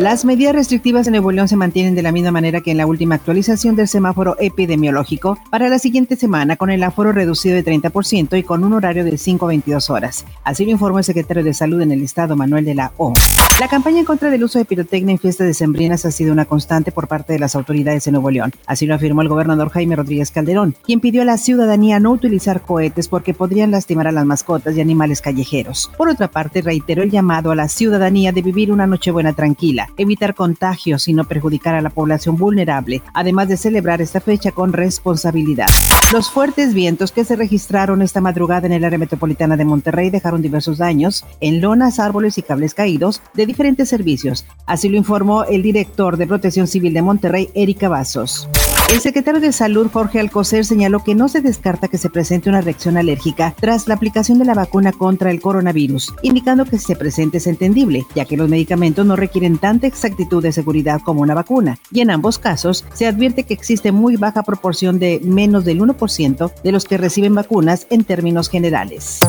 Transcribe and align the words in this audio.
Las 0.00 0.24
medidas 0.24 0.54
restrictivas 0.54 1.06
en 1.06 1.10
Nuevo 1.10 1.30
León 1.30 1.46
se 1.46 1.56
mantienen 1.56 1.94
de 1.94 2.00
la 2.00 2.10
misma 2.10 2.30
manera 2.30 2.62
que 2.62 2.70
en 2.70 2.78
la 2.78 2.86
última 2.86 3.16
actualización 3.16 3.76
del 3.76 3.86
semáforo 3.86 4.34
epidemiológico 4.40 5.38
para 5.50 5.68
la 5.68 5.78
siguiente 5.78 6.16
semana 6.16 6.56
con 6.56 6.70
el 6.70 6.82
aforo 6.82 7.12
reducido 7.12 7.54
de 7.54 7.62
30% 7.62 8.38
y 8.38 8.42
con 8.42 8.64
un 8.64 8.72
horario 8.72 9.04
de 9.04 9.18
5 9.18 9.44
a 9.44 9.48
22 9.48 9.90
horas. 9.90 10.24
Así 10.42 10.64
lo 10.64 10.70
informó 10.70 11.00
el 11.00 11.04
secretario 11.04 11.44
de 11.44 11.52
Salud 11.52 11.82
en 11.82 11.92
el 11.92 12.02
estado, 12.02 12.34
Manuel 12.34 12.64
de 12.64 12.76
la 12.76 12.94
O. 12.96 13.12
La 13.60 13.68
campaña 13.68 13.98
en 13.98 14.06
contra 14.06 14.30
del 14.30 14.42
uso 14.42 14.58
de 14.58 14.64
pirotecnia 14.64 15.12
en 15.12 15.18
fiestas 15.18 15.46
decembrinas 15.46 16.06
ha 16.06 16.10
sido 16.10 16.32
una 16.32 16.46
constante 16.46 16.92
por 16.92 17.06
parte 17.06 17.34
de 17.34 17.38
las 17.38 17.54
autoridades 17.54 18.02
de 18.06 18.12
Nuevo 18.12 18.30
León. 18.30 18.54
Así 18.64 18.86
lo 18.86 18.94
afirmó 18.94 19.20
el 19.20 19.28
gobernador 19.28 19.68
Jaime 19.68 19.96
Rodríguez 19.96 20.30
Calderón, 20.30 20.74
quien 20.82 21.00
pidió 21.00 21.20
a 21.20 21.26
la 21.26 21.36
ciudadanía 21.36 22.00
no 22.00 22.12
utilizar 22.12 22.62
cohetes 22.62 23.08
porque 23.08 23.34
podrían 23.34 23.70
lastimar 23.70 24.06
a 24.06 24.12
las 24.12 24.24
mascotas 24.24 24.74
y 24.74 24.80
animales 24.80 25.20
callejeros. 25.20 25.90
Por 25.98 26.08
otra 26.08 26.28
parte, 26.28 26.62
reiteró 26.62 27.02
el 27.02 27.10
llamado 27.10 27.50
a 27.50 27.54
la 27.54 27.68
ciudadanía 27.68 28.32
de 28.32 28.40
vivir 28.40 28.72
una 28.72 28.86
Nochebuena 28.86 29.34
tranquila, 29.34 29.89
evitar 29.96 30.34
contagios 30.34 31.08
y 31.08 31.12
no 31.12 31.24
perjudicar 31.24 31.74
a 31.74 31.82
la 31.82 31.90
población 31.90 32.36
vulnerable, 32.36 33.02
además 33.14 33.48
de 33.48 33.56
celebrar 33.56 34.00
esta 34.00 34.20
fecha 34.20 34.52
con 34.52 34.72
responsabilidad. 34.72 35.68
Los 36.12 36.30
fuertes 36.30 36.74
vientos 36.74 37.12
que 37.12 37.24
se 37.24 37.36
registraron 37.36 38.02
esta 38.02 38.20
madrugada 38.20 38.66
en 38.66 38.72
el 38.72 38.84
área 38.84 38.98
metropolitana 38.98 39.56
de 39.56 39.64
Monterrey 39.64 40.10
dejaron 40.10 40.42
diversos 40.42 40.78
daños 40.78 41.24
en 41.40 41.60
lonas, 41.60 41.98
árboles 41.98 42.38
y 42.38 42.42
cables 42.42 42.74
caídos 42.74 43.22
de 43.34 43.46
diferentes 43.46 43.88
servicios. 43.88 44.44
Así 44.66 44.88
lo 44.88 44.96
informó 44.96 45.44
el 45.44 45.62
director 45.62 46.16
de 46.16 46.26
Protección 46.26 46.66
Civil 46.66 46.94
de 46.94 47.02
Monterrey, 47.02 47.48
Erika 47.54 47.88
Vasos. 47.88 48.48
El 48.90 49.00
secretario 49.00 49.40
de 49.40 49.52
Salud, 49.52 49.88
Jorge 49.92 50.18
Alcocer, 50.18 50.64
señaló 50.64 51.04
que 51.04 51.14
no 51.14 51.28
se 51.28 51.40
descarta 51.40 51.86
que 51.86 51.96
se 51.96 52.10
presente 52.10 52.48
una 52.48 52.60
reacción 52.60 52.96
alérgica 52.96 53.54
tras 53.60 53.86
la 53.86 53.94
aplicación 53.94 54.40
de 54.40 54.44
la 54.44 54.54
vacuna 54.54 54.90
contra 54.90 55.30
el 55.30 55.40
coronavirus, 55.40 56.12
indicando 56.22 56.64
que 56.64 56.76
si 56.76 56.86
se 56.86 56.96
presente 56.96 57.38
es 57.38 57.46
entendible, 57.46 58.04
ya 58.16 58.24
que 58.24 58.36
los 58.36 58.48
medicamentos 58.48 59.06
no 59.06 59.14
requieren 59.14 59.58
tanta 59.58 59.86
exactitud 59.86 60.42
de 60.42 60.50
seguridad 60.50 61.00
como 61.04 61.20
una 61.20 61.34
vacuna, 61.34 61.78
y 61.92 62.00
en 62.00 62.10
ambos 62.10 62.40
casos 62.40 62.84
se 62.92 63.06
advierte 63.06 63.44
que 63.44 63.54
existe 63.54 63.92
muy 63.92 64.16
baja 64.16 64.42
proporción 64.42 64.98
de 64.98 65.20
menos 65.22 65.64
del 65.64 65.80
1% 65.80 66.52
de 66.64 66.72
los 66.72 66.84
que 66.84 66.98
reciben 66.98 67.36
vacunas 67.36 67.86
en 67.90 68.02
términos 68.02 68.48
generales. 68.48 69.20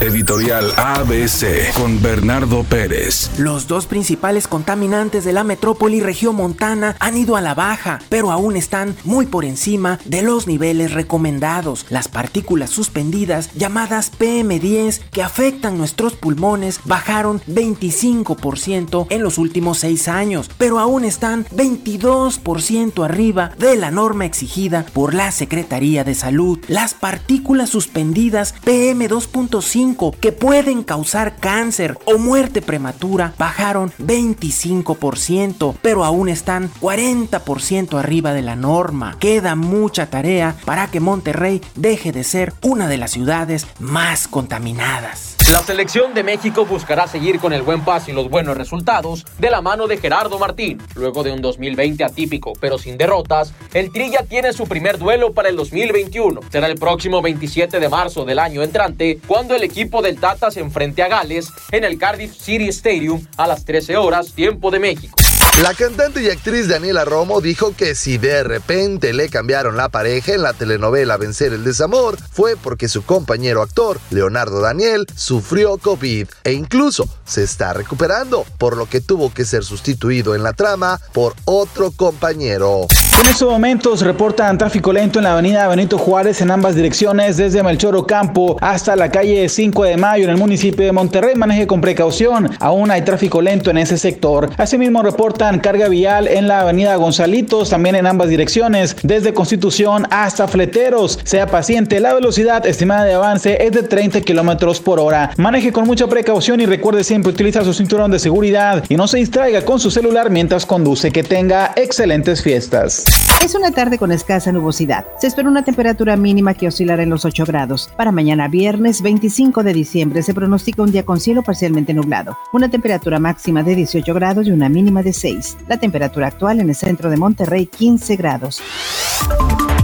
Editorial 0.00 0.72
ABC 0.76 1.72
con 1.74 2.02
Bernardo 2.02 2.64
Pérez. 2.64 3.30
Los 3.38 3.68
dos 3.68 3.86
principales 3.86 4.48
contaminantes 4.48 5.24
de 5.24 5.32
la 5.32 5.44
metrópoli 5.44 6.00
regiomontana 6.00 6.96
han 6.98 7.16
ido 7.16 7.36
a 7.36 7.40
la 7.40 7.54
baja, 7.54 8.00
pero 8.08 8.32
aún 8.32 8.56
están 8.56 8.96
muy 9.04 9.26
por 9.26 9.44
encima 9.44 9.98
de 10.04 10.22
los 10.22 10.46
niveles 10.46 10.92
recomendados. 10.92 11.86
Las 11.90 12.08
partículas 12.08 12.70
suspendidas, 12.70 13.50
llamadas 13.54 14.12
PM10, 14.18 15.00
que 15.10 15.22
afectan 15.22 15.78
nuestros 15.78 16.14
pulmones, 16.14 16.80
bajaron 16.84 17.40
25% 17.48 19.06
en 19.10 19.22
los 19.22 19.38
últimos 19.38 19.78
seis 19.78 20.08
años, 20.08 20.50
pero 20.58 20.78
aún 20.78 21.04
están 21.04 21.44
22% 21.46 23.04
arriba 23.04 23.52
de 23.58 23.76
la 23.76 23.90
norma 23.90 24.24
exigida 24.24 24.86
por 24.92 25.14
la 25.14 25.30
Secretaría 25.32 26.04
de 26.04 26.14
Salud. 26.14 26.58
Las 26.68 26.94
partículas 26.94 27.70
suspendidas 27.70 28.54
PM2.5 28.64 30.16
que 30.16 30.32
pueden 30.32 30.82
causar 30.82 31.36
cáncer 31.36 31.98
o 32.06 32.18
muerte 32.18 32.62
prematura 32.62 33.34
bajaron 33.38 33.92
25%, 33.98 35.74
pero 35.82 36.04
aún 36.04 36.28
están 36.28 36.70
40% 36.80 37.98
arriba 37.98 38.32
de 38.32 38.42
la 38.42 38.56
norma. 38.56 38.83
Queda 39.18 39.54
mucha 39.54 40.10
tarea 40.10 40.56
para 40.64 40.88
que 40.88 41.00
Monterrey 41.00 41.60
deje 41.74 42.12
de 42.12 42.24
ser 42.24 42.52
una 42.62 42.88
de 42.88 42.98
las 42.98 43.12
ciudades 43.12 43.66
más 43.78 44.28
contaminadas. 44.28 45.36
La 45.52 45.62
selección 45.62 46.14
de 46.14 46.22
México 46.22 46.64
buscará 46.64 47.06
seguir 47.06 47.38
con 47.38 47.52
el 47.52 47.62
buen 47.62 47.84
paso 47.84 48.10
y 48.10 48.14
los 48.14 48.30
buenos 48.30 48.56
resultados 48.56 49.26
de 49.38 49.50
la 49.50 49.60
mano 49.60 49.86
de 49.86 49.98
Gerardo 49.98 50.38
Martín. 50.38 50.80
Luego 50.94 51.22
de 51.22 51.32
un 51.32 51.42
2020 51.42 52.02
atípico 52.02 52.54
pero 52.60 52.78
sin 52.78 52.96
derrotas, 52.96 53.52
el 53.72 53.92
Trilla 53.92 54.24
tiene 54.28 54.52
su 54.52 54.66
primer 54.66 54.98
duelo 54.98 55.32
para 55.32 55.48
el 55.48 55.56
2021. 55.56 56.40
Será 56.50 56.66
el 56.66 56.76
próximo 56.76 57.20
27 57.20 57.78
de 57.78 57.88
marzo 57.88 58.24
del 58.24 58.38
año 58.38 58.62
entrante 58.62 59.20
cuando 59.26 59.54
el 59.54 59.62
equipo 59.62 60.02
del 60.02 60.18
Tata 60.18 60.50
se 60.50 60.60
enfrente 60.60 61.02
a 61.02 61.08
Gales 61.08 61.50
en 61.72 61.84
el 61.84 61.98
Cardiff 61.98 62.34
City 62.34 62.68
Stadium 62.68 63.24
a 63.36 63.46
las 63.46 63.64
13 63.64 63.96
horas 63.96 64.32
tiempo 64.32 64.70
de 64.70 64.78
México. 64.78 65.23
La 65.62 65.72
cantante 65.72 66.20
y 66.20 66.30
actriz 66.30 66.66
Daniela 66.66 67.04
Romo 67.04 67.40
dijo 67.40 67.76
que 67.76 67.94
si 67.94 68.18
de 68.18 68.42
repente 68.42 69.12
le 69.12 69.28
cambiaron 69.28 69.76
la 69.76 69.88
pareja 69.88 70.34
en 70.34 70.42
la 70.42 70.52
telenovela 70.52 71.16
Vencer 71.16 71.52
el 71.52 71.62
Desamor, 71.62 72.18
fue 72.32 72.56
porque 72.56 72.88
su 72.88 73.04
compañero 73.04 73.62
actor, 73.62 74.00
Leonardo 74.10 74.60
Daniel, 74.60 75.06
sufrió 75.14 75.78
COVID 75.78 76.26
e 76.42 76.52
incluso 76.52 77.08
se 77.24 77.44
está 77.44 77.72
recuperando, 77.72 78.44
por 78.58 78.76
lo 78.76 78.86
que 78.86 79.00
tuvo 79.00 79.32
que 79.32 79.44
ser 79.44 79.62
sustituido 79.64 80.34
en 80.34 80.42
la 80.42 80.54
trama 80.54 81.00
por 81.12 81.34
otro 81.44 81.92
compañero. 81.92 82.88
En 83.20 83.26
estos 83.26 83.48
momentos 83.48 84.00
reportan 84.00 84.58
tráfico 84.58 84.92
lento 84.92 85.20
en 85.20 85.24
la 85.24 85.34
avenida 85.34 85.68
Benito 85.68 85.98
Juárez 85.98 86.40
en 86.40 86.50
ambas 86.50 86.74
direcciones, 86.74 87.36
desde 87.36 87.62
Melchor 87.62 87.94
Ocampo 87.94 88.56
hasta 88.60 88.96
la 88.96 89.08
calle 89.08 89.48
5 89.48 89.84
de 89.84 89.96
Mayo 89.96 90.24
en 90.24 90.30
el 90.30 90.36
municipio 90.36 90.84
de 90.84 90.90
Monterrey. 90.90 91.36
Maneje 91.36 91.68
con 91.68 91.80
precaución, 91.80 92.50
aún 92.58 92.90
hay 92.90 93.02
tráfico 93.02 93.40
lento 93.40 93.70
en 93.70 93.78
ese 93.78 93.98
sector. 93.98 94.50
Asimismo 94.56 95.02
reportan 95.02 95.60
carga 95.60 95.88
vial 95.88 96.26
en 96.26 96.48
la 96.48 96.60
avenida 96.60 96.96
Gonzalitos, 96.96 97.70
también 97.70 97.94
en 97.94 98.06
ambas 98.06 98.28
direcciones, 98.28 98.96
desde 99.04 99.32
Constitución 99.32 100.06
hasta 100.10 100.48
Fleteros. 100.48 101.20
Sea 101.22 101.46
paciente, 101.46 102.00
la 102.00 102.14
velocidad 102.14 102.66
estimada 102.66 103.04
de 103.04 103.14
avance 103.14 103.64
es 103.64 103.70
de 103.70 103.84
30 103.84 104.22
kilómetros 104.22 104.80
por 104.80 104.98
hora. 104.98 105.30
Maneje 105.36 105.72
con 105.72 105.86
mucha 105.86 106.08
precaución 106.08 106.60
y 106.60 106.66
recuerde 106.66 107.04
siempre 107.04 107.30
utilizar 107.30 107.64
su 107.64 107.74
cinturón 107.74 108.10
de 108.10 108.18
seguridad 108.18 108.82
y 108.88 108.96
no 108.96 109.06
se 109.06 109.18
distraiga 109.18 109.64
con 109.64 109.78
su 109.78 109.92
celular 109.92 110.30
mientras 110.30 110.66
conduce. 110.66 111.12
Que 111.12 111.22
tenga 111.22 111.72
excelentes 111.76 112.42
fiestas. 112.42 113.03
Es 113.44 113.54
una 113.54 113.72
tarde 113.72 113.98
con 113.98 114.10
escasa 114.10 114.52
nubosidad. 114.52 115.04
Se 115.18 115.26
espera 115.26 115.48
una 115.48 115.62
temperatura 115.62 116.16
mínima 116.16 116.54
que 116.54 116.66
oscilará 116.66 117.02
en 117.02 117.10
los 117.10 117.26
8 117.26 117.44
grados. 117.44 117.90
Para 117.96 118.10
mañana 118.10 118.48
viernes 118.48 119.02
25 119.02 119.62
de 119.62 119.74
diciembre 119.74 120.22
se 120.22 120.32
pronostica 120.32 120.82
un 120.82 120.90
día 120.90 121.04
con 121.04 121.20
cielo 121.20 121.42
parcialmente 121.42 121.92
nublado. 121.92 122.38
Una 122.54 122.70
temperatura 122.70 123.18
máxima 123.18 123.62
de 123.62 123.74
18 123.74 124.14
grados 124.14 124.46
y 124.46 124.50
una 124.50 124.70
mínima 124.70 125.02
de 125.02 125.12
6. 125.12 125.58
La 125.68 125.76
temperatura 125.76 126.28
actual 126.28 126.60
en 126.60 126.70
el 126.70 126.74
centro 126.74 127.10
de 127.10 127.18
Monterrey 127.18 127.66
15 127.66 128.16
grados. 128.16 128.62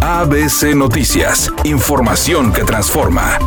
ABC 0.00 0.74
Noticias. 0.74 1.52
Información 1.64 2.52
que 2.54 2.64
transforma. 2.64 3.38